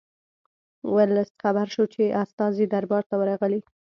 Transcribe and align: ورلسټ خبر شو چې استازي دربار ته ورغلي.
ورلسټ 0.95 1.35
خبر 1.43 1.67
شو 1.73 1.83
چې 1.93 2.01
استازي 2.23 2.65
دربار 2.73 3.03
ته 3.09 3.15
ورغلي. 3.21 3.61